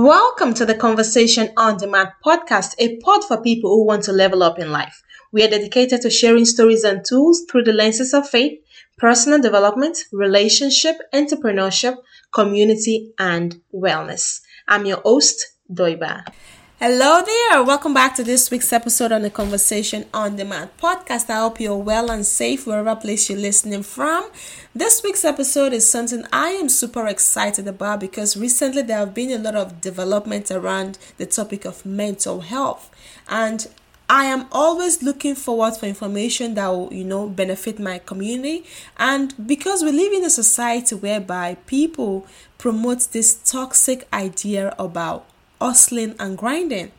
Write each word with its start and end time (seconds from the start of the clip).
Welcome 0.00 0.54
to 0.54 0.64
the 0.64 0.76
Conversation 0.76 1.50
on 1.56 1.76
Demand 1.76 2.10
podcast, 2.24 2.76
a 2.78 2.98
pod 2.98 3.24
for 3.24 3.42
people 3.42 3.70
who 3.70 3.84
want 3.84 4.04
to 4.04 4.12
level 4.12 4.44
up 4.44 4.60
in 4.60 4.70
life. 4.70 5.02
We 5.32 5.42
are 5.42 5.50
dedicated 5.50 6.02
to 6.02 6.08
sharing 6.08 6.44
stories 6.44 6.84
and 6.84 7.04
tools 7.04 7.42
through 7.50 7.64
the 7.64 7.72
lenses 7.72 8.14
of 8.14 8.28
faith, 8.28 8.60
personal 8.96 9.40
development, 9.40 9.98
relationship, 10.12 10.98
entrepreneurship, 11.12 11.96
community, 12.32 13.12
and 13.18 13.60
wellness. 13.74 14.40
I'm 14.68 14.86
your 14.86 15.00
host, 15.00 15.44
Doiba. 15.68 16.32
Hello 16.80 17.20
there. 17.26 17.64
Welcome 17.64 17.92
back 17.92 18.14
to 18.14 18.22
this 18.22 18.52
week's 18.52 18.72
episode 18.72 19.10
on 19.10 19.22
the 19.22 19.30
Conversation 19.30 20.04
on 20.14 20.36
Demand 20.36 20.70
podcast. 20.80 21.28
I 21.28 21.40
hope 21.40 21.58
you're 21.58 21.74
well 21.74 22.08
and 22.08 22.24
safe 22.24 22.68
wherever 22.68 22.94
place 22.94 23.28
you're 23.28 23.36
listening 23.36 23.82
from. 23.82 24.30
This 24.76 25.02
week's 25.02 25.24
episode 25.24 25.72
is 25.72 25.90
something 25.90 26.24
I 26.32 26.50
am 26.50 26.68
super 26.68 27.08
excited 27.08 27.66
about 27.66 27.98
because 27.98 28.36
recently 28.36 28.82
there 28.82 28.98
have 28.98 29.12
been 29.12 29.32
a 29.32 29.42
lot 29.42 29.56
of 29.56 29.80
development 29.80 30.52
around 30.52 30.98
the 31.16 31.26
topic 31.26 31.64
of 31.64 31.84
mental 31.84 32.42
health. 32.42 32.94
And 33.28 33.66
I 34.08 34.26
am 34.26 34.46
always 34.52 35.02
looking 35.02 35.34
forward 35.34 35.76
for 35.76 35.86
information 35.86 36.54
that 36.54 36.68
will, 36.68 36.94
you 36.94 37.02
know, 37.02 37.28
benefit 37.28 37.80
my 37.80 37.98
community. 37.98 38.64
And 38.98 39.34
because 39.48 39.82
we 39.82 39.90
live 39.90 40.12
in 40.12 40.24
a 40.24 40.30
society 40.30 40.94
whereby 40.94 41.56
people 41.66 42.28
promote 42.56 43.08
this 43.10 43.34
toxic 43.34 44.06
idea 44.12 44.76
about 44.78 45.26
hustling 45.60 46.14
and 46.18 46.36
grinding. 46.36 46.92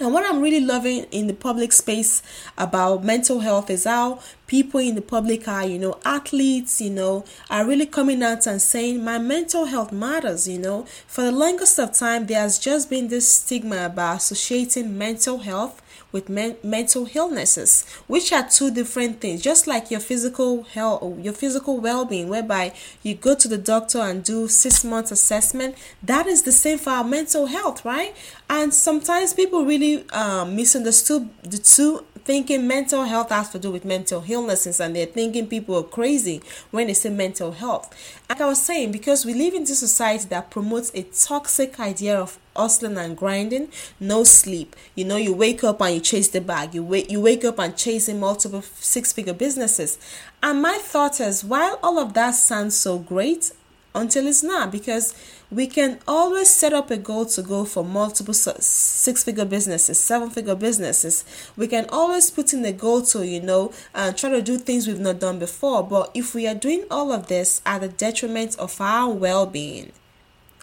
And 0.00 0.12
what 0.12 0.24
I'm 0.28 0.40
really 0.40 0.64
loving 0.64 1.04
in 1.12 1.28
the 1.28 1.34
public 1.34 1.72
space 1.72 2.20
about 2.58 3.04
mental 3.04 3.40
health 3.40 3.70
is 3.70 3.84
how 3.84 4.18
people 4.46 4.80
in 4.80 4.94
the 4.94 5.02
public 5.02 5.48
eye, 5.48 5.64
you 5.64 5.78
know, 5.78 5.98
athletes, 6.04 6.80
you 6.80 6.90
know, 6.90 7.24
are 7.50 7.66
really 7.66 7.86
coming 7.86 8.22
out 8.22 8.46
and 8.46 8.60
saying 8.60 9.02
my 9.02 9.18
mental 9.18 9.66
health 9.66 9.92
matters, 9.92 10.46
you 10.48 10.58
know. 10.58 10.86
For 11.06 11.22
the 11.22 11.32
longest 11.32 11.78
of 11.78 11.92
time, 11.92 12.26
there 12.26 12.40
has 12.40 12.58
just 12.58 12.90
been 12.90 13.08
this 13.08 13.28
stigma 13.28 13.86
about 13.86 14.18
associating 14.18 14.96
mental 14.98 15.38
health 15.38 15.80
with 16.12 16.28
men- 16.28 16.56
mental 16.62 17.08
illnesses, 17.14 17.84
which 18.06 18.32
are 18.32 18.48
two 18.48 18.70
different 18.70 19.20
things. 19.20 19.42
Just 19.42 19.66
like 19.66 19.90
your 19.90 19.98
physical 20.00 20.62
health, 20.62 21.18
your 21.18 21.32
physical 21.32 21.80
well-being, 21.80 22.28
whereby 22.28 22.72
you 23.02 23.14
go 23.14 23.34
to 23.34 23.48
the 23.48 23.58
doctor 23.58 23.98
and 23.98 24.22
do 24.22 24.46
six 24.46 24.84
months 24.84 25.10
assessment, 25.10 25.74
that 26.02 26.26
is 26.26 26.42
the 26.42 26.52
same 26.52 26.78
for 26.78 26.90
our 26.90 27.04
mental 27.04 27.46
health, 27.46 27.84
right? 27.84 28.14
And 28.48 28.72
sometimes 28.72 29.34
people 29.34 29.64
really 29.64 30.08
um, 30.10 30.54
misunderstood 30.54 31.28
the 31.42 31.58
two 31.58 32.04
thinking 32.24 32.66
mental 32.66 33.04
health 33.04 33.30
has 33.30 33.50
to 33.50 33.58
do 33.58 33.70
with 33.70 33.84
mental 33.84 34.24
illnesses 34.26 34.80
and 34.80 34.96
they're 34.96 35.06
thinking 35.06 35.46
people 35.46 35.76
are 35.76 35.82
crazy 35.82 36.42
when 36.70 36.86
they 36.86 36.94
say 36.94 37.10
mental 37.10 37.52
health. 37.52 37.94
Like 38.28 38.40
I 38.40 38.46
was 38.46 38.62
saying, 38.62 38.92
because 38.92 39.24
we 39.24 39.34
live 39.34 39.54
in 39.54 39.64
this 39.64 39.78
society 39.78 40.26
that 40.28 40.50
promotes 40.50 40.90
a 40.94 41.02
toxic 41.02 41.78
idea 41.78 42.18
of 42.18 42.38
hustling 42.56 42.96
and 42.96 43.16
grinding, 43.16 43.68
no 44.00 44.24
sleep. 44.24 44.74
You 44.94 45.04
know, 45.04 45.16
you 45.16 45.34
wake 45.34 45.62
up 45.64 45.80
and 45.82 45.94
you 45.96 46.00
chase 46.00 46.28
the 46.28 46.40
bag. 46.40 46.74
You 46.74 46.82
wake 46.82 47.10
you 47.10 47.20
wake 47.20 47.44
up 47.44 47.58
and 47.58 47.76
chasing 47.76 48.20
multiple 48.20 48.62
six 48.62 49.12
figure 49.12 49.34
businesses. 49.34 49.98
And 50.42 50.62
my 50.62 50.78
thought 50.80 51.20
is 51.20 51.44
while 51.44 51.78
all 51.82 51.98
of 51.98 52.14
that 52.14 52.32
sounds 52.32 52.76
so 52.76 52.98
great, 52.98 53.52
until 53.94 54.26
it's 54.26 54.42
not 54.42 54.72
because 54.72 55.14
we 55.50 55.66
can 55.66 55.98
always 56.08 56.50
set 56.50 56.72
up 56.72 56.90
a 56.90 56.96
goal 56.96 57.26
to 57.26 57.42
go 57.42 57.64
for 57.64 57.84
multiple 57.84 58.34
six 58.34 59.22
figure 59.22 59.44
businesses 59.44 60.00
seven 60.00 60.30
figure 60.30 60.54
businesses. 60.54 61.24
We 61.56 61.68
can 61.68 61.86
always 61.90 62.30
put 62.30 62.52
in 62.52 62.62
the 62.62 62.72
goal 62.72 63.02
to 63.02 63.26
you 63.26 63.40
know 63.40 63.72
and 63.94 64.16
try 64.16 64.30
to 64.30 64.42
do 64.42 64.58
things 64.58 64.86
we've 64.86 64.98
not 64.98 65.20
done 65.20 65.38
before. 65.38 65.82
But 65.82 66.10
if 66.14 66.34
we 66.34 66.46
are 66.46 66.54
doing 66.54 66.84
all 66.90 67.12
of 67.12 67.28
this 67.28 67.62
at 67.64 67.80
the 67.80 67.88
detriment 67.88 68.56
of 68.58 68.80
our 68.80 69.12
well-being 69.12 69.92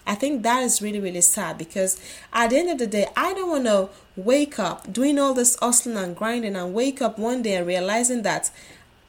I 0.05 0.15
think 0.15 0.43
that 0.43 0.63
is 0.63 0.81
really, 0.81 0.99
really 0.99 1.21
sad 1.21 1.57
because 1.57 1.99
at 2.33 2.49
the 2.49 2.57
end 2.57 2.69
of 2.69 2.79
the 2.79 2.87
day, 2.87 3.07
I 3.15 3.33
don't 3.33 3.49
want 3.49 3.65
to 3.65 3.89
wake 4.15 4.59
up 4.59 4.91
doing 4.91 5.19
all 5.19 5.33
this 5.33 5.57
hustling 5.61 5.97
and 5.97 6.15
grinding 6.15 6.55
and 6.55 6.73
wake 6.73 7.01
up 7.01 7.19
one 7.19 7.41
day 7.41 7.55
and 7.55 7.67
realizing 7.67 8.23
that 8.23 8.51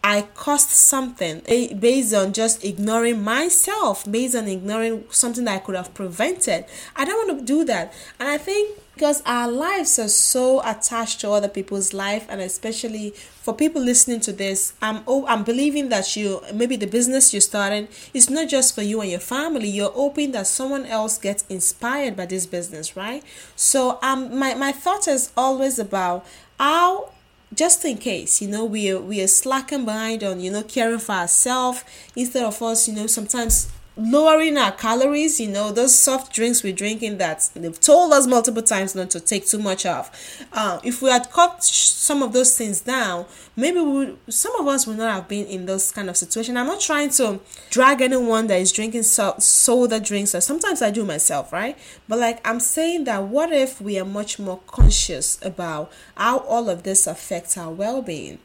I 0.05 0.23
cost 0.35 0.71
something 0.71 1.43
based 1.79 2.13
on 2.13 2.33
just 2.33 2.65
ignoring 2.65 3.23
myself, 3.23 4.11
based 4.11 4.35
on 4.35 4.49
ignoring 4.49 5.05
something 5.11 5.45
that 5.45 5.55
I 5.55 5.59
could 5.59 5.77
have 5.77 5.95
prevented. 5.95 6.65
I 6.97 7.05
don't 7.05 7.29
want 7.29 7.39
to 7.41 7.45
do 7.45 7.65
that. 7.67 7.93
And 8.19 8.29
I 8.29 8.39
think 8.39 8.79
because 8.95 9.23
our 9.25 9.51
lives 9.51 9.99
are 9.99 10.09
so 10.09 10.61
attached 10.65 11.21
to 11.21 11.31
other 11.31 11.49
people's 11.49 11.95
life 11.95 12.27
and 12.29 12.41
especially 12.41 13.11
for 13.11 13.55
people 13.55 13.81
listening 13.81 14.21
to 14.21 14.33
this 14.33 14.75
i'm 14.83 15.03
i'm 15.27 15.43
believing 15.45 15.89
that 15.89 16.15
you 16.15 16.43
maybe 16.53 16.77
the 16.77 16.87
business 16.87 17.33
you're 17.33 17.41
starting 17.41 17.89
is 18.13 18.29
not 18.29 18.49
just 18.49 18.75
for 18.75 18.83
you 18.83 19.01
and 19.01 19.11
your 19.11 19.21
family 19.21 19.69
you're 19.69 19.91
hoping 19.91 20.33
that 20.33 20.47
someone 20.47 20.85
else 20.87 21.19
gets 21.19 21.45
inspired 21.49 22.15
by 22.17 22.27
this 22.27 22.47
business 22.47 22.97
right 22.97 23.25
so 23.57 23.99
um 24.03 24.39
my, 24.39 24.55
my 24.55 24.73
thought 24.73 25.09
is 25.09 25.33
always 25.37 25.79
about 25.79 26.27
how 26.59 27.11
just 27.55 27.85
in 27.85 27.99
case 27.99 28.41
you 28.41 28.49
know 28.49 28.65
we 28.65 28.91
are 28.91 29.01
we 29.01 29.21
are 29.21 29.27
slacking 29.27 29.85
behind 29.85 30.25
on 30.25 30.41
you 30.41 30.51
know 30.51 30.63
caring 30.63 30.99
for 30.99 31.13
ourselves 31.13 31.85
instead 32.17 32.45
of 32.45 32.61
us 32.63 32.89
you 32.89 32.95
know 32.95 33.07
sometimes 33.07 33.71
lowering 33.97 34.57
our 34.57 34.73
calories 34.73 35.39
you 35.39 35.49
know 35.49 35.71
those 35.71 35.97
soft 35.97 36.33
drinks 36.33 36.63
we're 36.63 36.73
drinking 36.73 37.19
that 37.19 37.49
they've 37.55 37.81
told 37.81 38.13
us 38.13 38.27
multiple 38.27 38.63
times 38.63 38.95
not 38.95 39.11
to 39.11 39.21
take 39.21 39.47
too 39.47 39.59
much 39.59 39.85
of 39.85 40.11
uh, 40.53 40.81
if 40.83 41.03
we 41.03 41.11
had 41.11 41.31
cut 41.31 41.63
some 41.63 42.23
of 42.23 42.33
those 42.33 42.57
things 42.57 42.81
down 42.81 43.27
maybe 43.55 43.81
we 43.81 44.17
some 44.29 44.55
of 44.57 44.67
us 44.67 44.87
would 44.87 44.97
not 44.97 45.13
have 45.13 45.29
been 45.29 45.47
in 45.47 45.67
those 45.67 45.91
kind 45.93 46.09
of 46.09 46.17
situation. 46.17 46.57
I'm 46.57 46.67
not 46.67 46.81
trying 46.81 47.11
to 47.11 47.41
drag 47.71 48.01
anyone 48.01 48.47
that 48.47 48.61
is 48.61 48.73
drinking 48.73 49.03
so- 49.03 49.37
soda 49.39 50.01
drinks 50.01 50.35
or 50.35 50.41
sometimes 50.41 50.81
i 50.83 50.91
do 50.91 51.05
myself 51.05 51.53
right? 51.53 51.77
But 52.09 52.19
like 52.19 52.47
i'm 52.47 52.61
saying 52.61 53.05
that 53.05 53.25
what 53.25 53.53
if 53.53 53.81
we 53.81 53.99
are 53.99 54.05
much 54.05 54.39
more 54.39 54.61
conscious 54.67 55.39
about 55.43 55.93
how 56.17 56.39
all 56.39 56.69
of 56.71 56.83
this 56.83 57.07
affects 57.07 57.57
our 57.57 57.71
well-being 57.71 58.39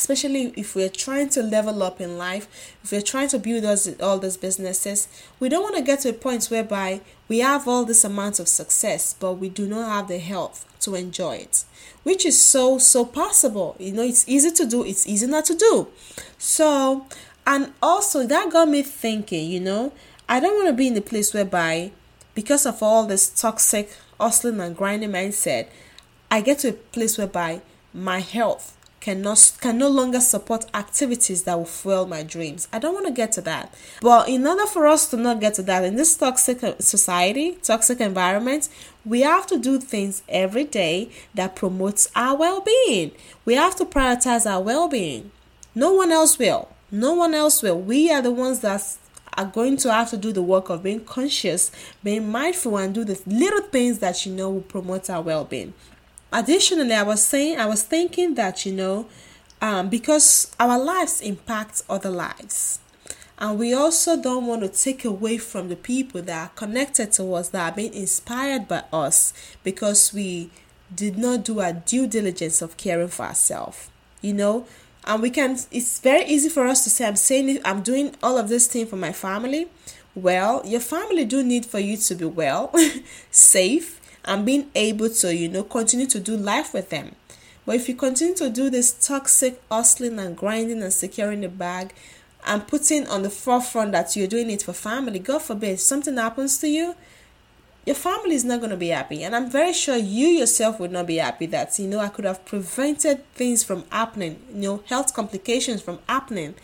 especially 0.00 0.50
if 0.56 0.74
we're 0.74 0.88
trying 0.88 1.28
to 1.28 1.42
level 1.42 1.82
up 1.82 2.00
in 2.00 2.16
life, 2.16 2.48
if 2.82 2.90
we're 2.90 3.02
trying 3.02 3.28
to 3.28 3.38
build 3.38 3.66
us 3.66 3.86
all 4.00 4.18
these 4.18 4.38
businesses, 4.38 5.08
we 5.38 5.46
don't 5.46 5.62
want 5.62 5.76
to 5.76 5.82
get 5.82 6.00
to 6.00 6.08
a 6.08 6.12
point 6.14 6.46
whereby 6.46 7.02
we 7.28 7.40
have 7.40 7.68
all 7.68 7.84
this 7.84 8.02
amount 8.02 8.40
of 8.40 8.48
success, 8.48 9.14
but 9.20 9.34
we 9.34 9.50
do 9.50 9.66
not 9.66 9.90
have 9.90 10.08
the 10.08 10.18
health 10.18 10.64
to 10.80 10.94
enjoy 10.94 11.36
it, 11.36 11.64
which 12.02 12.24
is 12.24 12.42
so 12.42 12.78
so 12.78 13.04
possible. 13.04 13.76
You 13.78 13.92
know, 13.92 14.02
it's 14.02 14.26
easy 14.26 14.50
to 14.52 14.64
do, 14.64 14.86
it's 14.86 15.06
easy 15.06 15.26
not 15.26 15.44
to 15.44 15.54
do. 15.54 15.88
So, 16.38 17.04
and 17.46 17.74
also 17.82 18.26
that 18.26 18.50
got 18.50 18.70
me 18.70 18.82
thinking. 18.82 19.50
You 19.50 19.60
know, 19.60 19.92
I 20.30 20.40
don't 20.40 20.54
want 20.54 20.68
to 20.68 20.72
be 20.72 20.86
in 20.86 20.94
the 20.94 21.02
place 21.02 21.34
whereby 21.34 21.92
because 22.34 22.64
of 22.64 22.82
all 22.82 23.04
this 23.04 23.28
toxic 23.28 23.94
hustling 24.18 24.60
and 24.60 24.74
grinding 24.74 25.12
mindset, 25.12 25.68
I 26.30 26.40
get 26.40 26.60
to 26.60 26.70
a 26.70 26.72
place 26.72 27.18
whereby 27.18 27.60
my 27.92 28.20
health 28.20 28.78
cannot 29.00 29.52
can 29.60 29.78
no 29.78 29.88
longer 29.88 30.20
support 30.20 30.66
activities 30.74 31.44
that 31.44 31.56
will 31.56 31.64
fuel 31.64 32.06
my 32.06 32.22
dreams. 32.22 32.68
I 32.72 32.78
don't 32.78 32.94
want 32.94 33.06
to 33.06 33.12
get 33.12 33.32
to 33.32 33.40
that. 33.42 33.74
But 34.00 34.28
in 34.28 34.46
order 34.46 34.66
for 34.66 34.86
us 34.86 35.08
to 35.10 35.16
not 35.16 35.40
get 35.40 35.54
to 35.54 35.62
that 35.62 35.84
in 35.84 35.96
this 35.96 36.16
toxic 36.16 36.62
uh, 36.62 36.74
society, 36.78 37.58
toxic 37.62 38.00
environment, 38.00 38.68
we 39.04 39.22
have 39.22 39.46
to 39.48 39.58
do 39.58 39.78
things 39.78 40.22
every 40.28 40.64
day 40.64 41.10
that 41.34 41.56
promotes 41.56 42.10
our 42.14 42.36
well-being. 42.36 43.12
We 43.44 43.54
have 43.54 43.74
to 43.76 43.86
prioritize 43.86 44.48
our 44.48 44.62
well-being. 44.62 45.30
No 45.74 45.92
one 45.94 46.12
else 46.12 46.38
will. 46.38 46.68
No 46.90 47.14
one 47.14 47.34
else 47.34 47.62
will. 47.62 47.80
We 47.80 48.12
are 48.12 48.20
the 48.20 48.32
ones 48.32 48.60
that 48.60 48.82
are 49.38 49.46
going 49.46 49.76
to 49.78 49.92
have 49.92 50.10
to 50.10 50.16
do 50.16 50.32
the 50.32 50.42
work 50.42 50.68
of 50.68 50.82
being 50.82 51.04
conscious, 51.04 51.70
being 52.02 52.30
mindful, 52.30 52.76
and 52.76 52.94
do 52.94 53.04
the 53.04 53.20
little 53.26 53.62
things 53.68 54.00
that 54.00 54.26
you 54.26 54.32
know 54.32 54.50
will 54.50 54.60
promote 54.60 55.08
our 55.08 55.22
well 55.22 55.44
being 55.44 55.72
additionally 56.32 56.94
i 56.94 57.02
was 57.02 57.22
saying 57.22 57.58
i 57.58 57.66
was 57.66 57.82
thinking 57.82 58.34
that 58.34 58.64
you 58.64 58.72
know 58.72 59.06
um, 59.60 59.88
because 59.88 60.54
our 60.58 60.78
lives 60.78 61.20
impact 61.20 61.82
other 61.88 62.10
lives. 62.10 62.78
And 63.38 63.58
we 63.58 63.72
also 63.72 64.20
don't 64.20 64.46
want 64.46 64.62
to 64.62 64.68
take 64.68 65.04
away 65.04 65.38
from 65.38 65.68
the 65.68 65.76
people 65.76 66.20
that 66.22 66.50
are 66.50 66.52
connected 66.54 67.12
to 67.12 67.34
us 67.34 67.48
that 67.50 67.72
are 67.72 67.76
being 67.76 67.94
inspired 67.94 68.68
by 68.68 68.84
us 68.92 69.32
because 69.64 70.12
we 70.12 70.50
did 70.94 71.16
not 71.16 71.44
do 71.44 71.60
our 71.60 71.72
due 71.72 72.06
diligence 72.06 72.60
of 72.60 72.76
caring 72.76 73.08
for 73.08 73.24
ourselves 73.24 73.90
you 74.20 74.34
know? 74.34 74.66
And 75.04 75.22
we 75.22 75.30
can 75.30 75.52
it's 75.70 75.98
very 76.00 76.24
easy 76.26 76.48
for 76.48 76.66
us 76.66 76.84
to 76.84 76.90
say 76.90 77.06
i'm 77.06 77.16
saying 77.16 77.58
i'm 77.64 77.82
doing 77.82 78.14
all 78.22 78.36
of 78.36 78.48
this 78.50 78.66
thing 78.66 78.86
for 78.86 78.96
my 78.96 79.12
family. 79.12 79.68
Well 80.14 80.60
your 80.64 80.80
family 80.80 81.24
do 81.24 81.42
need 81.42 81.64
for 81.64 81.78
you 81.78 81.96
to 81.96 82.14
be 82.14 82.26
well 82.26 82.72
safe 83.30 83.99
and 84.24 84.46
being 84.46 84.70
able 84.74 85.10
to, 85.10 85.34
you 85.34 85.48
know, 85.48 85.62
continue 85.62 86.06
to 86.06 86.20
do 86.20 86.36
life 86.36 86.74
with 86.74 86.90
them. 86.90 87.14
But 87.66 87.76
if 87.76 87.88
you 87.88 87.94
continue 87.94 88.34
to 88.36 88.50
do 88.50 88.70
this 88.70 88.92
toxic 88.92 89.60
hustling 89.70 90.18
and 90.18 90.36
grinding 90.36 90.82
and 90.82 90.92
securing 90.92 91.42
the 91.42 91.48
bag 91.48 91.92
and 92.46 92.66
putting 92.66 93.06
on 93.06 93.22
the 93.22 93.30
forefront 93.30 93.92
that 93.92 94.16
you're 94.16 94.26
doing 94.26 94.50
it 94.50 94.62
for 94.62 94.72
family, 94.72 95.18
God 95.18 95.42
forbid, 95.42 95.78
something 95.78 96.16
happens 96.16 96.58
to 96.58 96.68
you, 96.68 96.94
your 97.86 97.96
family 97.96 98.34
is 98.34 98.44
not 98.44 98.60
going 98.60 98.70
to 98.70 98.76
be 98.76 98.88
happy. 98.88 99.22
And 99.22 99.34
I'm 99.34 99.50
very 99.50 99.72
sure 99.72 99.96
you 99.96 100.28
yourself 100.28 100.78
would 100.80 100.92
not 100.92 101.06
be 101.06 101.16
happy 101.16 101.46
that, 101.46 101.78
you 101.78 101.88
know, 101.88 101.98
I 101.98 102.08
could 102.08 102.24
have 102.24 102.44
prevented 102.44 103.26
things 103.34 103.64
from 103.64 103.84
happening, 103.90 104.40
you 104.52 104.60
know, 104.60 104.82
health 104.86 105.14
complications 105.14 105.80
from 105.80 105.98
happening. 106.08 106.54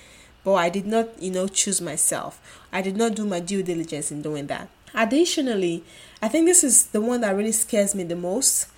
But 0.44 0.54
I 0.54 0.68
did 0.68 0.86
not, 0.86 1.20
you 1.20 1.30
know, 1.30 1.48
choose 1.48 1.80
myself. 1.80 2.40
I 2.72 2.80
did 2.82 2.96
not 2.96 3.14
do 3.14 3.24
my 3.24 3.40
due 3.40 3.62
diligence 3.62 4.12
in 4.12 4.22
doing 4.22 4.46
that. 4.46 4.68
Additionally, 4.94 5.84
I 6.22 6.28
think 6.28 6.46
this 6.46 6.64
is 6.64 6.86
the 6.86 7.00
one 7.00 7.20
that 7.20 7.36
really 7.36 7.52
scares 7.52 7.94
me 7.94 8.04
the 8.04 8.16
most. 8.16 8.68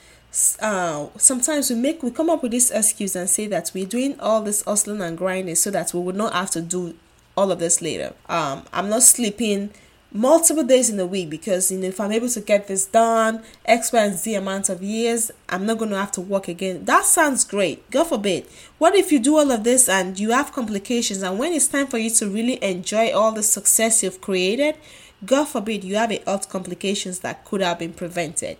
Uh, 0.60 1.06
sometimes 1.16 1.70
we 1.70 1.76
make 1.76 2.02
we 2.02 2.10
come 2.10 2.28
up 2.28 2.42
with 2.42 2.52
this 2.52 2.70
excuse 2.70 3.16
and 3.16 3.30
say 3.30 3.46
that 3.46 3.70
we're 3.74 3.86
doing 3.86 4.18
all 4.20 4.42
this 4.42 4.62
hustling 4.62 5.00
and 5.00 5.16
grinding 5.16 5.54
so 5.54 5.70
that 5.70 5.94
we 5.94 6.00
would 6.00 6.16
not 6.16 6.32
have 6.34 6.50
to 6.50 6.60
do 6.60 6.94
all 7.36 7.50
of 7.50 7.58
this 7.58 7.80
later. 7.80 8.12
Um, 8.28 8.64
I'm 8.72 8.88
not 8.90 9.02
sleeping 9.02 9.70
multiple 10.10 10.64
days 10.64 10.88
in 10.88 10.98
a 10.98 11.06
week 11.06 11.28
because 11.28 11.70
you 11.70 11.78
know 11.78 11.86
if 11.86 12.00
I'm 12.00 12.12
able 12.12 12.28
to 12.30 12.40
get 12.40 12.66
this 12.66 12.86
done 12.86 13.42
X, 13.64 13.92
Y, 13.92 14.04
and 14.04 14.18
Z 14.18 14.34
amount 14.34 14.68
of 14.68 14.82
years, 14.82 15.30
I'm 15.48 15.66
not 15.66 15.78
going 15.78 15.90
to 15.90 15.98
have 15.98 16.12
to 16.12 16.20
work 16.20 16.48
again. 16.48 16.84
That 16.84 17.04
sounds 17.04 17.44
great. 17.44 17.88
God 17.90 18.04
forbid. 18.04 18.46
What 18.78 18.94
if 18.94 19.12
you 19.12 19.18
do 19.18 19.38
all 19.38 19.50
of 19.50 19.64
this 19.64 19.88
and 19.88 20.18
you 20.18 20.32
have 20.32 20.52
complications, 20.52 21.22
and 21.22 21.38
when 21.38 21.52
it's 21.52 21.68
time 21.68 21.86
for 21.86 21.98
you 21.98 22.10
to 22.10 22.28
really 22.28 22.62
enjoy 22.62 23.12
all 23.12 23.32
the 23.32 23.42
success 23.42 24.02
you've 24.02 24.20
created, 24.20 24.76
God 25.24 25.46
forbid 25.46 25.84
you 25.84 25.96
have 25.96 26.12
a 26.12 26.22
health 26.24 26.48
complications 26.48 27.20
that 27.20 27.44
could 27.44 27.60
have 27.60 27.78
been 27.78 27.92
prevented. 27.92 28.58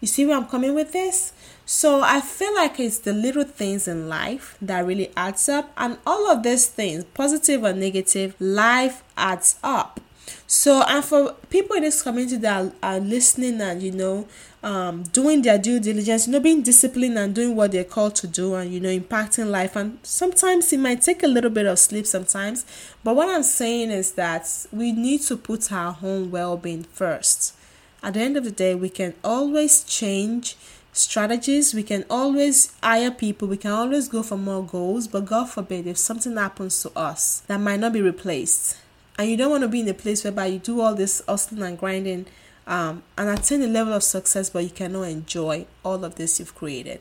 You 0.00 0.06
see 0.06 0.24
where 0.26 0.36
I'm 0.36 0.46
coming 0.46 0.74
with 0.74 0.92
this? 0.92 1.32
So 1.66 2.02
I 2.02 2.20
feel 2.20 2.54
like 2.54 2.78
it's 2.78 2.98
the 2.98 3.12
little 3.12 3.44
things 3.44 3.88
in 3.88 4.08
life 4.08 4.56
that 4.62 4.86
really 4.86 5.10
adds 5.16 5.48
up, 5.48 5.72
and 5.76 5.98
all 6.06 6.30
of 6.30 6.42
these 6.42 6.66
things, 6.66 7.04
positive 7.04 7.64
or 7.64 7.72
negative, 7.72 8.34
life 8.38 9.02
adds 9.16 9.58
up. 9.62 10.00
So, 10.50 10.82
and 10.88 11.04
for 11.04 11.34
people 11.50 11.76
in 11.76 11.82
this 11.82 12.00
community 12.00 12.36
that 12.38 12.64
are, 12.64 12.72
are 12.82 13.00
listening 13.00 13.60
and 13.60 13.82
you 13.82 13.92
know, 13.92 14.26
um, 14.62 15.02
doing 15.02 15.42
their 15.42 15.58
due 15.58 15.78
diligence, 15.78 16.26
you 16.26 16.32
know, 16.32 16.40
being 16.40 16.62
disciplined 16.62 17.18
and 17.18 17.34
doing 17.34 17.54
what 17.54 17.72
they're 17.72 17.84
called 17.84 18.14
to 18.16 18.26
do, 18.26 18.54
and 18.54 18.72
you 18.72 18.80
know, 18.80 18.88
impacting 18.88 19.50
life. 19.50 19.76
And 19.76 19.98
sometimes 20.02 20.72
it 20.72 20.80
might 20.80 21.02
take 21.02 21.22
a 21.22 21.26
little 21.26 21.50
bit 21.50 21.66
of 21.66 21.78
sleep 21.78 22.06
sometimes, 22.06 22.64
but 23.04 23.14
what 23.14 23.28
I'm 23.28 23.42
saying 23.42 23.90
is 23.90 24.12
that 24.12 24.48
we 24.72 24.90
need 24.90 25.20
to 25.24 25.36
put 25.36 25.70
our 25.70 25.98
own 26.02 26.30
well 26.30 26.56
being 26.56 26.84
first. 26.84 27.54
At 28.02 28.14
the 28.14 28.20
end 28.20 28.38
of 28.38 28.44
the 28.44 28.50
day, 28.50 28.74
we 28.74 28.88
can 28.88 29.12
always 29.22 29.84
change 29.84 30.56
strategies. 30.94 31.74
We 31.74 31.82
can 31.82 32.06
always 32.08 32.72
hire 32.82 33.10
people. 33.10 33.48
We 33.48 33.58
can 33.58 33.72
always 33.72 34.08
go 34.08 34.22
for 34.22 34.38
more 34.38 34.64
goals. 34.64 35.08
But 35.08 35.26
God 35.26 35.50
forbid, 35.50 35.86
if 35.86 35.98
something 35.98 36.36
happens 36.36 36.80
to 36.84 36.90
us 36.96 37.40
that 37.48 37.60
might 37.60 37.80
not 37.80 37.92
be 37.92 38.00
replaced, 38.00 38.78
and 39.18 39.28
you 39.28 39.36
don't 39.36 39.50
want 39.50 39.62
to 39.62 39.68
be 39.68 39.80
in 39.80 39.88
a 39.88 39.94
place 39.94 40.22
whereby 40.22 40.46
you 40.46 40.60
do 40.60 40.80
all 40.80 40.94
this 40.94 41.20
hustling 41.28 41.62
and 41.62 41.76
grinding 41.76 42.26
um, 42.68 43.02
and 43.16 43.28
attain 43.28 43.62
a 43.62 43.66
level 43.66 43.92
of 43.92 44.04
success, 44.04 44.48
but 44.48 44.62
you 44.62 44.70
cannot 44.70 45.02
enjoy 45.02 45.66
all 45.84 46.04
of 46.04 46.14
this 46.14 46.38
you've 46.38 46.54
created. 46.54 47.00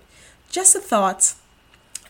Just 0.50 0.76
a 0.76 0.80
thought. 0.80 1.36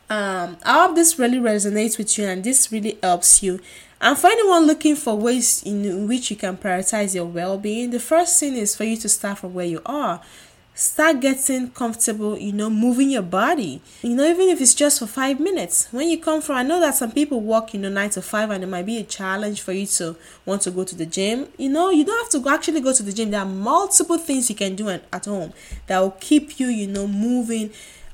Um, 0.09 0.57
I 0.63 0.86
hope 0.86 0.95
this 0.95 1.19
really 1.19 1.39
resonates 1.39 1.98
with 1.98 2.18
you 2.18 2.25
and 2.25 2.42
this 2.42 2.71
really 2.71 2.98
helps 3.04 3.44
you. 3.44 3.59
And 4.00 4.18
for 4.18 4.27
anyone 4.27 4.65
looking 4.65 4.95
for 4.95 5.15
ways 5.18 5.62
in 5.63 6.07
which 6.07 6.31
you 6.31 6.38
can 6.38 6.56
prioritize 6.56 7.13
your 7.13 7.25
well 7.25 7.57
being, 7.57 7.89
the 7.89 8.00
first 8.00 8.39
thing 8.39 8.56
is 8.56 8.75
for 8.75 8.86
you 8.86 8.95
to 8.98 9.09
start 9.09 9.39
from 9.39 9.54
where 9.54 9.65
you 9.65 9.81
are 9.86 10.21
start 10.78 11.20
getting 11.22 11.72
comfortable 11.72 12.38
you 12.38 12.54
know 12.54 12.70
moving 12.70 13.10
your 13.10 13.24
body. 13.24 13.82
You 14.04 14.16
know 14.16 14.26
even 14.26 14.48
if 14.50 14.62
it's 14.62 14.76
just 14.76 15.00
for 15.00 15.08
five 15.08 15.40
minutes. 15.40 15.88
When 15.92 16.08
you 16.08 16.20
come 16.20 16.40
from 16.40 16.58
i 16.58 16.64
know 16.64 16.80
that 16.80 16.94
some 16.94 17.12
people 17.12 17.42
work 17.42 17.74
you 17.74 17.80
know 17.80 17.90
nine 17.90 18.12
to 18.12 18.22
five 18.22 18.52
and 18.52 18.64
it 18.64 18.68
might 18.68 18.86
be 18.86 19.00
a 19.00 19.04
challenge 19.04 19.62
for 19.62 19.72
you 19.74 19.88
to 19.88 20.16
want 20.46 20.62
to 20.62 20.72
go 20.72 20.84
to 20.84 20.96
the 20.96 21.08
gym. 21.08 21.48
You 21.58 21.70
know 21.70 21.90
you 21.90 22.06
don't 22.06 22.20
have 22.32 22.44
to 22.44 22.50
actually 22.50 22.82
go 22.82 22.94
to 22.94 23.02
the 23.02 23.12
gym. 23.12 23.32
There 23.32 23.40
are 23.42 23.46
multiple 23.46 24.20
things 24.20 24.50
you 24.52 24.56
can 24.56 24.76
do 24.76 24.90
at, 24.90 25.26
home 25.26 25.52
that 25.88 26.00
will 26.00 26.16
keep 26.20 26.60
you 26.60 26.68
you 26.68 26.86
know 26.88 27.08
moving. 27.08 27.72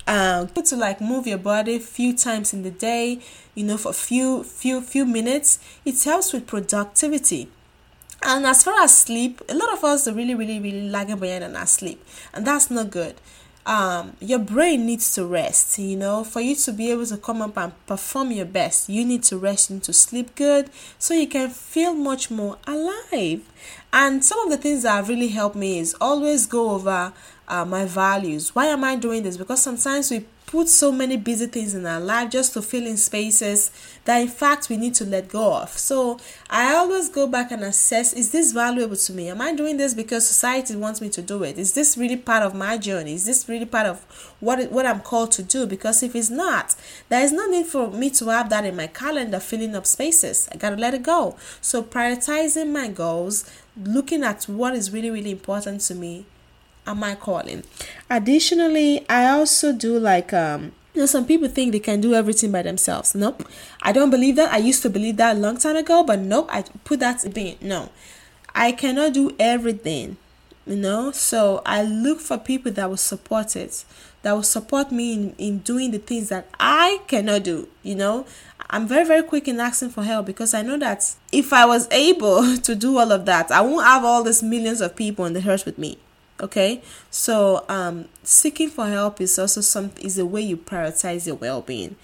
Um 0.07 0.47
to 0.47 0.75
like 0.77 1.01
move 1.01 1.27
your 1.27 1.37
body 1.37 1.75
a 1.75 1.79
few 1.79 2.15
times 2.15 2.53
in 2.53 2.63
the 2.63 2.71
day 2.71 3.19
you 3.55 3.65
know 3.65 3.77
for 3.77 3.89
a 3.89 3.93
few 3.93 4.43
few 4.43 4.79
few 4.79 5.05
minutes. 5.05 5.59
It 5.83 6.01
helps 6.01 6.31
with 6.31 6.47
productivity 6.47 7.49
and 8.23 8.45
as 8.45 8.63
far 8.63 8.81
as 8.83 8.97
sleep, 8.97 9.41
a 9.49 9.53
lot 9.53 9.73
of 9.73 9.83
us 9.83 10.07
are 10.07 10.13
really, 10.13 10.35
really, 10.35 10.59
really 10.59 10.89
lagging 10.89 11.17
behind 11.17 11.43
on 11.43 11.55
our 11.55 11.65
sleep, 11.65 12.03
and 12.33 12.45
that's 12.45 12.71
not 12.71 12.89
good. 12.89 13.15
Um, 13.65 14.17
your 14.19 14.39
brain 14.39 14.85
needs 14.85 15.13
to 15.15 15.25
rest. 15.25 15.79
You 15.79 15.95
know, 15.95 16.23
for 16.23 16.41
you 16.41 16.55
to 16.55 16.73
be 16.73 16.91
able 16.91 17.05
to 17.05 17.17
come 17.17 17.41
up 17.41 17.57
and 17.57 17.71
perform 17.85 18.31
your 18.31 18.45
best, 18.45 18.89
you 18.89 19.05
need 19.05 19.23
to 19.23 19.37
rest. 19.37 19.69
You 19.69 19.75
need 19.77 19.83
to 19.83 19.93
sleep 19.93 20.35
good, 20.35 20.69
so 20.99 21.13
you 21.13 21.27
can 21.27 21.49
feel 21.49 21.93
much 21.93 22.29
more 22.29 22.57
alive. 22.67 23.41
And 23.91 24.23
some 24.25 24.39
of 24.39 24.49
the 24.49 24.57
things 24.57 24.83
that 24.83 24.91
have 24.91 25.09
really 25.09 25.29
helped 25.29 25.55
me 25.55 25.79
is 25.79 25.95
always 26.01 26.45
go 26.45 26.71
over 26.71 27.13
uh, 27.47 27.65
my 27.65 27.85
values. 27.85 28.55
Why 28.55 28.65
am 28.65 28.83
I 28.83 28.95
doing 28.95 29.23
this? 29.23 29.37
Because 29.37 29.61
sometimes 29.61 30.11
we 30.11 30.25
put 30.53 30.69
so 30.69 30.91
many 30.91 31.17
busy 31.17 31.47
things 31.47 31.73
in 31.73 31.83
our 31.83 31.99
life 31.99 32.29
just 32.29 32.53
to 32.53 32.61
fill 32.61 32.85
in 32.85 32.95
spaces 32.95 33.71
that 34.05 34.19
in 34.19 34.27
fact 34.27 34.69
we 34.69 34.77
need 34.77 34.93
to 34.93 35.03
let 35.03 35.27
go 35.27 35.51
of. 35.55 35.69
So 35.75 36.19
I 36.47 36.75
always 36.75 37.09
go 37.09 37.25
back 37.25 37.49
and 37.51 37.63
assess 37.63 38.13
is 38.13 38.31
this 38.31 38.51
valuable 38.51 38.95
to 38.95 39.13
me? 39.13 39.29
Am 39.29 39.41
I 39.41 39.55
doing 39.55 39.77
this 39.77 39.95
because 39.95 40.27
society 40.27 40.75
wants 40.75 41.01
me 41.01 41.09
to 41.09 41.23
do 41.23 41.41
it? 41.41 41.57
Is 41.57 41.73
this 41.73 41.97
really 41.97 42.17
part 42.17 42.43
of 42.43 42.53
my 42.53 42.77
journey? 42.77 43.15
Is 43.15 43.25
this 43.25 43.49
really 43.49 43.65
part 43.65 43.87
of 43.87 44.01
what 44.41 44.71
what 44.71 44.85
I'm 44.85 44.99
called 44.99 45.31
to 45.31 45.41
do? 45.41 45.65
Because 45.65 46.03
if 46.03 46.15
it's 46.15 46.29
not, 46.29 46.75
there 47.09 47.23
is 47.23 47.31
no 47.31 47.47
need 47.47 47.65
for 47.65 47.89
me 47.89 48.11
to 48.11 48.27
have 48.27 48.51
that 48.51 48.63
in 48.63 48.75
my 48.75 48.85
calendar 48.85 49.39
filling 49.39 49.75
up 49.75 49.87
spaces. 49.87 50.47
I 50.51 50.57
gotta 50.57 50.75
let 50.75 50.93
it 50.93 51.01
go. 51.01 51.35
So 51.61 51.81
prioritizing 51.81 52.71
my 52.71 52.89
goals, 52.89 53.49
looking 53.75 54.23
at 54.23 54.43
what 54.43 54.75
is 54.75 54.93
really, 54.93 55.09
really 55.09 55.31
important 55.31 55.81
to 55.81 55.95
me 55.95 56.27
am 56.85 57.03
I 57.03 57.15
calling? 57.15 57.63
Additionally, 58.09 59.05
I 59.09 59.29
also 59.29 59.73
do 59.73 59.99
like 59.99 60.33
um 60.33 60.73
you 60.93 61.01
know, 61.01 61.05
some 61.07 61.25
people 61.25 61.47
think 61.47 61.71
they 61.71 61.79
can 61.79 62.01
do 62.01 62.13
everything 62.13 62.51
by 62.51 62.61
themselves. 62.61 63.15
Nope. 63.15 63.47
I 63.81 63.91
don't 63.91 64.11
believe 64.11 64.35
that. 64.35 64.53
I 64.53 64.57
used 64.57 64.83
to 64.83 64.89
believe 64.89 65.17
that 65.17 65.35
a 65.35 65.39
long 65.39 65.57
time 65.57 65.75
ago, 65.75 66.03
but 66.03 66.19
nope, 66.19 66.47
I 66.51 66.63
put 66.83 66.99
that 66.99 67.19
to 67.19 67.39
in. 67.39 67.57
No. 67.61 67.89
I 68.53 68.71
cannot 68.73 69.13
do 69.13 69.35
everything. 69.39 70.17
You 70.65 70.77
know, 70.77 71.11
so 71.11 71.61
I 71.65 71.83
look 71.83 72.21
for 72.21 72.37
people 72.37 72.71
that 72.71 72.89
will 72.89 72.95
support 72.95 73.57
it, 73.57 73.83
that 74.21 74.31
will 74.31 74.43
support 74.43 74.93
me 74.93 75.11
in, 75.13 75.35
in 75.37 75.57
doing 75.57 75.91
the 75.91 75.97
things 75.97 76.29
that 76.29 76.47
I 76.57 77.01
cannot 77.07 77.43
do. 77.43 77.67
You 77.81 77.95
know, 77.95 78.25
I'm 78.69 78.87
very, 78.87 79.05
very 79.05 79.23
quick 79.23 79.49
in 79.49 79.59
asking 79.59 79.89
for 79.89 80.03
help 80.03 80.25
because 80.25 80.53
I 80.53 80.61
know 80.61 80.77
that 80.77 81.15
if 81.33 81.51
I 81.51 81.65
was 81.65 81.89
able 81.91 82.55
to 82.63 82.75
do 82.75 82.97
all 82.97 83.11
of 83.11 83.25
that, 83.25 83.51
I 83.51 83.59
won't 83.59 83.85
have 83.85 84.05
all 84.05 84.23
these 84.23 84.41
millions 84.41 84.79
of 84.79 84.95
people 84.95 85.25
in 85.25 85.33
the 85.33 85.45
earth 85.49 85.65
with 85.65 85.77
me 85.77 85.97
okay? 86.43 86.81
So 87.09 87.65
um 87.69 88.05
seeking 88.23 88.69
for 88.69 88.87
help 88.87 89.19
is 89.21 89.37
also 89.39 89.61
some 89.61 89.91
is 90.01 90.17
a 90.17 90.25
way 90.25 90.41
you 90.41 90.57
prioritize 90.57 91.25
your 91.27 91.35
well-being. 91.35 91.95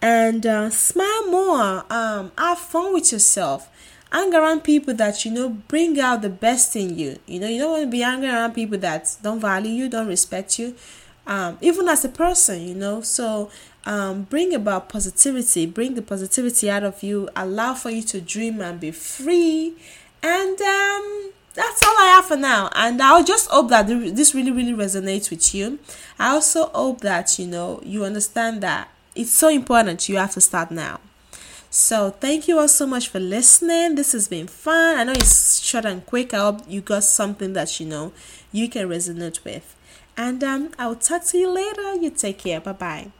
And 0.00 0.46
uh, 0.46 0.70
smile 0.70 1.30
more 1.30 1.84
um 1.90 2.32
have 2.38 2.58
fun 2.58 2.94
with 2.94 3.12
yourself. 3.12 3.68
Hang 4.10 4.34
around 4.34 4.64
people 4.64 4.94
that 4.94 5.24
you 5.24 5.30
know 5.30 5.48
bring 5.50 6.00
out 6.00 6.22
the 6.22 6.30
best 6.30 6.74
in 6.76 6.98
you. 6.98 7.18
You 7.26 7.40
know 7.40 7.48
you 7.48 7.58
don't 7.58 7.72
want 7.72 7.84
to 7.84 7.90
be 7.90 8.00
hanging 8.00 8.30
around 8.30 8.54
people 8.54 8.78
that 8.78 9.16
don't 9.22 9.40
value 9.40 9.70
you 9.70 9.88
don't 9.88 10.08
respect 10.08 10.58
you 10.58 10.74
um, 11.28 11.58
even 11.60 11.86
as 11.88 12.04
a 12.04 12.08
person 12.08 12.62
you 12.66 12.74
know? 12.74 13.02
So 13.02 13.50
um, 13.86 14.24
bring 14.24 14.54
about 14.54 14.88
positivity. 14.88 15.66
Bring 15.66 15.94
the 15.94 16.02
positivity 16.02 16.70
out 16.70 16.82
of 16.82 17.02
you. 17.02 17.28
Allow 17.36 17.74
for 17.74 17.90
you 17.90 18.02
to 18.02 18.20
dream 18.20 18.60
and 18.60 18.80
be 18.80 18.90
free. 18.90 19.74
And 20.22 20.60
um 20.60 21.32
that's 21.58 21.82
all 21.82 21.94
I 21.98 22.06
have 22.14 22.26
for 22.26 22.36
now. 22.36 22.70
And 22.74 23.02
I'll 23.02 23.24
just 23.24 23.50
hope 23.50 23.68
that 23.70 23.88
this 23.88 24.32
really, 24.32 24.52
really 24.52 24.72
resonates 24.72 25.28
with 25.28 25.52
you. 25.52 25.80
I 26.16 26.30
also 26.30 26.66
hope 26.68 27.00
that, 27.00 27.36
you 27.36 27.48
know, 27.48 27.80
you 27.84 28.04
understand 28.04 28.62
that 28.62 28.88
it's 29.16 29.32
so 29.32 29.48
important. 29.48 30.08
You 30.08 30.18
have 30.18 30.32
to 30.34 30.40
start 30.40 30.70
now. 30.70 31.00
So 31.68 32.10
thank 32.10 32.46
you 32.46 32.60
all 32.60 32.68
so 32.68 32.86
much 32.86 33.08
for 33.08 33.18
listening. 33.18 33.96
This 33.96 34.12
has 34.12 34.28
been 34.28 34.46
fun. 34.46 34.98
I 34.98 35.04
know 35.04 35.12
it's 35.12 35.60
short 35.60 35.84
and 35.84 36.06
quick. 36.06 36.32
I 36.32 36.38
hope 36.38 36.60
you 36.68 36.80
got 36.80 37.02
something 37.02 37.52
that 37.54 37.80
you 37.80 37.86
know 37.86 38.12
you 38.52 38.68
can 38.68 38.88
resonate 38.88 39.44
with. 39.44 39.74
And 40.16 40.42
um, 40.44 40.70
I'll 40.78 40.94
talk 40.94 41.24
to 41.24 41.38
you 41.38 41.50
later. 41.50 41.96
You 41.96 42.10
take 42.10 42.38
care. 42.38 42.60
Bye 42.60 42.72
bye. 42.72 43.10